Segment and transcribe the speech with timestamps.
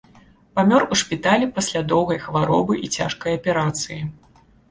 [0.59, 3.99] Памёр у шпіталі пасля доўгай хваробы і цяжкай аперацыі.